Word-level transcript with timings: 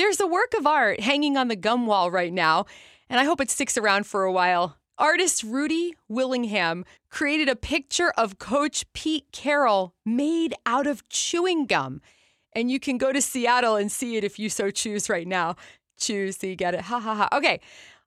There's 0.00 0.18
a 0.18 0.26
work 0.26 0.54
of 0.56 0.66
art 0.66 1.00
hanging 1.00 1.36
on 1.36 1.48
the 1.48 1.56
gum 1.56 1.84
wall 1.86 2.10
right 2.10 2.32
now, 2.32 2.64
and 3.10 3.20
I 3.20 3.24
hope 3.24 3.38
it 3.38 3.50
sticks 3.50 3.76
around 3.76 4.06
for 4.06 4.24
a 4.24 4.32
while. 4.32 4.78
Artist 4.96 5.42
Rudy 5.42 5.94
Willingham 6.08 6.86
created 7.10 7.50
a 7.50 7.54
picture 7.54 8.10
of 8.16 8.38
Coach 8.38 8.90
Pete 8.94 9.26
Carroll 9.30 9.92
made 10.06 10.54
out 10.64 10.86
of 10.86 11.06
chewing 11.10 11.66
gum. 11.66 12.00
And 12.54 12.70
you 12.70 12.80
can 12.80 12.96
go 12.96 13.12
to 13.12 13.20
Seattle 13.20 13.76
and 13.76 13.92
see 13.92 14.16
it 14.16 14.24
if 14.24 14.38
you 14.38 14.48
so 14.48 14.70
choose 14.70 15.10
right 15.10 15.28
now. 15.28 15.56
Choose 15.98 16.38
so 16.38 16.46
you 16.46 16.56
get 16.56 16.72
it. 16.72 16.80
Ha 16.80 16.98
ha 16.98 17.14
ha. 17.14 17.28
Okay. 17.36 17.60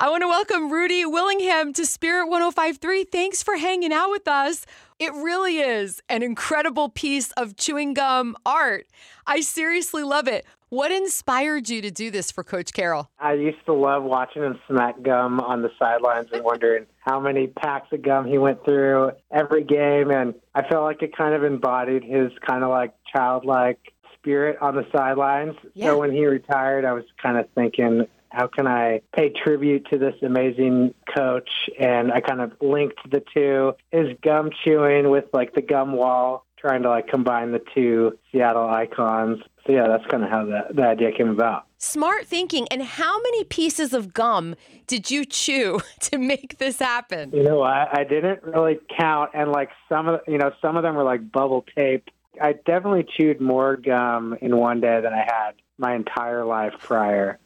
I 0.00 0.10
want 0.10 0.22
to 0.22 0.26
welcome 0.26 0.72
Rudy 0.72 1.06
Willingham 1.06 1.72
to 1.74 1.86
Spirit 1.86 2.26
1053. 2.26 3.04
Thanks 3.04 3.44
for 3.44 3.56
hanging 3.56 3.92
out 3.92 4.10
with 4.10 4.26
us. 4.26 4.66
It 4.98 5.12
really 5.12 5.58
is 5.58 6.02
an 6.08 6.24
incredible 6.24 6.88
piece 6.88 7.30
of 7.36 7.54
chewing 7.54 7.94
gum 7.94 8.36
art. 8.44 8.88
I 9.24 9.40
seriously 9.40 10.02
love 10.02 10.26
it. 10.26 10.44
What 10.68 10.90
inspired 10.90 11.68
you 11.68 11.80
to 11.80 11.92
do 11.92 12.10
this 12.10 12.32
for 12.32 12.42
Coach 12.42 12.72
Carroll? 12.72 13.08
I 13.20 13.34
used 13.34 13.64
to 13.66 13.72
love 13.72 14.02
watching 14.02 14.42
him 14.42 14.58
smack 14.66 15.00
gum 15.00 15.38
on 15.38 15.62
the 15.62 15.70
sidelines 15.78 16.26
and 16.32 16.42
wondering 16.42 16.86
how 16.98 17.20
many 17.20 17.46
packs 17.46 17.92
of 17.92 18.02
gum 18.02 18.26
he 18.26 18.36
went 18.36 18.64
through 18.64 19.12
every 19.30 19.62
game. 19.62 20.10
And 20.10 20.34
I 20.56 20.66
felt 20.66 20.82
like 20.82 21.02
it 21.02 21.16
kind 21.16 21.36
of 21.36 21.44
embodied 21.44 22.02
his 22.02 22.32
kind 22.44 22.64
of 22.64 22.70
like 22.70 22.94
childlike 23.14 23.78
spirit 24.16 24.58
on 24.60 24.74
the 24.74 24.88
sidelines. 24.90 25.54
Yeah. 25.74 25.90
So 25.90 25.98
when 26.00 26.10
he 26.10 26.26
retired, 26.26 26.84
I 26.84 26.94
was 26.94 27.04
kind 27.22 27.38
of 27.38 27.48
thinking, 27.54 28.08
how 28.34 28.48
can 28.48 28.66
I 28.66 29.00
pay 29.14 29.30
tribute 29.30 29.86
to 29.90 29.98
this 29.98 30.14
amazing 30.22 30.94
coach? 31.14 31.48
And 31.78 32.12
I 32.12 32.20
kind 32.20 32.40
of 32.40 32.52
linked 32.60 32.98
the 33.10 33.22
two, 33.32 33.74
his 33.90 34.16
gum 34.22 34.50
chewing 34.64 35.10
with 35.10 35.24
like 35.32 35.54
the 35.54 35.62
gum 35.62 35.92
wall, 35.92 36.44
trying 36.58 36.82
to 36.82 36.88
like 36.88 37.08
combine 37.08 37.52
the 37.52 37.62
two 37.74 38.18
Seattle 38.32 38.68
icons. 38.68 39.38
So 39.66 39.72
yeah, 39.72 39.86
that's 39.86 40.04
kind 40.10 40.24
of 40.24 40.30
how 40.30 40.44
the, 40.44 40.74
the 40.74 40.82
idea 40.82 41.12
came 41.12 41.28
about. 41.28 41.66
Smart 41.78 42.26
thinking. 42.26 42.66
And 42.70 42.82
how 42.82 43.20
many 43.20 43.44
pieces 43.44 43.92
of 43.92 44.14
gum 44.14 44.56
did 44.86 45.10
you 45.10 45.24
chew 45.24 45.80
to 46.00 46.18
make 46.18 46.58
this 46.58 46.78
happen? 46.78 47.30
You 47.32 47.44
know, 47.44 47.62
I, 47.62 47.88
I 47.92 48.04
didn't 48.04 48.42
really 48.42 48.78
count, 48.98 49.30
and 49.34 49.52
like 49.52 49.70
some 49.88 50.08
of 50.08 50.20
you 50.26 50.38
know 50.38 50.50
some 50.60 50.76
of 50.76 50.82
them 50.82 50.96
were 50.96 51.04
like 51.04 51.30
bubble 51.30 51.64
tape. 51.76 52.08
I 52.40 52.52
definitely 52.52 53.06
chewed 53.16 53.40
more 53.40 53.76
gum 53.76 54.36
in 54.40 54.56
one 54.56 54.80
day 54.80 55.00
than 55.00 55.12
I 55.12 55.24
had 55.24 55.52
my 55.78 55.94
entire 55.94 56.44
life 56.44 56.72
prior. 56.78 57.38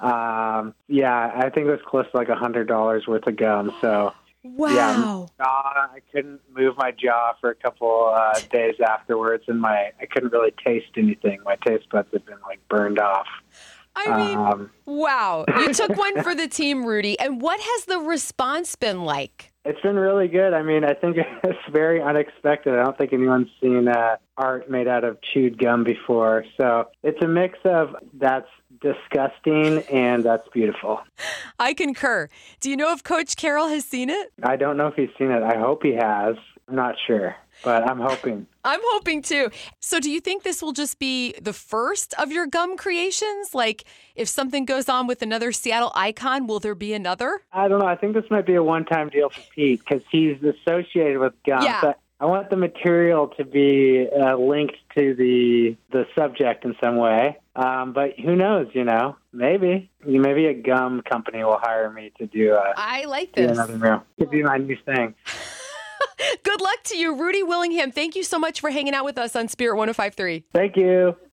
Um, 0.00 0.74
yeah, 0.88 1.30
I 1.36 1.50
think 1.50 1.66
it 1.66 1.70
was 1.70 1.80
close 1.86 2.06
to 2.10 2.16
like 2.16 2.28
a 2.28 2.34
hundred 2.34 2.68
dollars 2.68 3.06
worth 3.06 3.26
of 3.26 3.36
gum. 3.36 3.72
So 3.80 4.12
Wow. 4.42 5.28
jaw, 5.38 5.88
I 5.92 6.00
couldn't 6.12 6.40
move 6.56 6.74
my 6.78 6.92
jaw 6.92 7.34
for 7.40 7.50
a 7.50 7.54
couple 7.54 8.12
uh, 8.14 8.40
days 8.50 8.76
afterwards, 8.86 9.44
and 9.48 9.60
my 9.60 9.90
I 10.00 10.06
couldn't 10.10 10.32
really 10.32 10.54
taste 10.64 10.92
anything. 10.96 11.40
My 11.44 11.56
taste 11.66 11.88
buds 11.90 12.08
had 12.12 12.24
been 12.24 12.38
like 12.46 12.66
burned 12.68 12.98
off. 12.98 13.26
I 13.96 14.16
mean, 14.16 14.38
Um, 14.38 14.70
wow. 14.86 15.44
You 15.58 15.74
took 15.74 15.96
one 15.96 16.22
for 16.22 16.34
the 16.34 16.48
team, 16.48 16.86
Rudy. 16.86 17.18
And 17.18 17.40
what 17.42 17.60
has 17.60 17.84
the 17.86 17.98
response 17.98 18.76
been 18.76 19.04
like? 19.04 19.52
It's 19.64 19.80
been 19.82 19.96
really 19.96 20.28
good. 20.28 20.54
I 20.54 20.62
mean, 20.62 20.84
I 20.84 20.94
think 20.94 21.16
it's 21.44 21.58
very 21.70 22.00
unexpected. 22.00 22.72
I 22.78 22.84
don't 22.84 22.96
think 22.96 23.12
anyone's 23.12 23.48
seen 23.60 23.88
uh, 23.88 24.16
art 24.38 24.70
made 24.70 24.88
out 24.88 25.04
of 25.04 25.18
chewed 25.20 25.58
gum 25.58 25.84
before. 25.84 26.44
So 26.58 26.88
it's 27.02 27.20
a 27.22 27.28
mix 27.28 27.58
of 27.64 27.96
that's 28.14 28.48
disgusting 28.80 29.78
and 29.90 30.24
that's 30.24 30.48
beautiful. 30.48 31.00
I 31.58 31.74
concur. 31.74 32.28
Do 32.60 32.70
you 32.70 32.76
know 32.76 32.92
if 32.92 33.02
Coach 33.02 33.36
Carroll 33.36 33.68
has 33.68 33.84
seen 33.84 34.10
it? 34.10 34.32
I 34.42 34.56
don't 34.56 34.76
know 34.76 34.88
if 34.88 34.94
he's 34.94 35.10
seen 35.18 35.30
it. 35.30 35.42
I 35.42 35.58
hope 35.58 35.82
he 35.82 35.92
has. 35.92 36.36
I'm 36.68 36.76
not 36.76 36.94
sure, 37.04 37.34
but 37.64 37.88
I'm 37.88 37.98
hoping. 37.98 38.46
I'm 38.64 38.80
hoping 38.82 39.22
too. 39.22 39.50
So, 39.80 39.98
do 39.98 40.08
you 40.08 40.20
think 40.20 40.44
this 40.44 40.62
will 40.62 40.72
just 40.72 41.00
be 41.00 41.34
the 41.42 41.52
first 41.52 42.14
of 42.14 42.30
your 42.30 42.46
gum 42.46 42.76
creations? 42.76 43.54
Like, 43.54 43.84
if 44.14 44.28
something 44.28 44.66
goes 44.66 44.88
on 44.88 45.08
with 45.08 45.20
another 45.20 45.50
Seattle 45.50 45.90
icon, 45.96 46.46
will 46.46 46.60
there 46.60 46.76
be 46.76 46.92
another? 46.92 47.40
I 47.52 47.66
don't 47.66 47.80
know. 47.80 47.86
I 47.86 47.96
think 47.96 48.14
this 48.14 48.30
might 48.30 48.46
be 48.46 48.54
a 48.54 48.62
one-time 48.62 49.08
deal 49.08 49.30
for 49.30 49.40
Pete 49.52 49.80
because 49.80 50.02
he's 50.12 50.36
associated 50.42 51.18
with 51.18 51.32
gum. 51.44 51.64
Yeah. 51.64 51.80
But 51.82 51.98
I 52.20 52.26
want 52.26 52.50
the 52.50 52.56
material 52.56 53.28
to 53.38 53.44
be 53.46 54.06
uh, 54.14 54.36
linked 54.36 54.76
to 54.96 55.14
the 55.14 55.76
the 55.90 56.06
subject 56.14 56.66
in 56.66 56.76
some 56.82 56.96
way. 56.96 57.38
Um, 57.56 57.94
but 57.94 58.18
who 58.18 58.36
knows? 58.36 58.68
You 58.74 58.84
know, 58.84 59.16
maybe 59.32 59.90
maybe 60.04 60.46
a 60.46 60.54
gum 60.54 61.00
company 61.02 61.42
will 61.42 61.58
hire 61.58 61.90
me 61.90 62.12
to 62.18 62.26
do 62.26 62.54
a 62.54 62.74
I 62.76 63.04
like 63.06 63.34
this. 63.34 63.50
another 63.50 63.78
mural. 63.78 64.02
Could 64.18 64.30
be 64.30 64.42
my 64.42 64.58
new 64.58 64.76
thing. 64.84 65.14
Good 66.42 66.60
luck 66.60 66.82
to 66.84 66.98
you, 66.98 67.14
Rudy 67.14 67.42
Willingham. 67.42 67.90
Thank 67.90 68.14
you 68.14 68.22
so 68.22 68.38
much 68.38 68.60
for 68.60 68.70
hanging 68.70 68.94
out 68.94 69.06
with 69.06 69.16
us 69.16 69.34
on 69.34 69.48
Spirit 69.48 69.76
1053. 69.76 70.44
Thank 70.52 70.76
you. 70.76 71.16